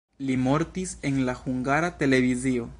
[0.29, 2.69] Li mortis en la Hungara Televizio.